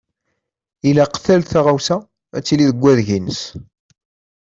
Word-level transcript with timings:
Ilaq 0.89 1.13
tal 1.25 1.41
taɣawsa 1.51 1.97
ad 2.37 2.43
tili 2.45 2.65
deg 2.69 2.81
wadeg-ines. 2.81 3.41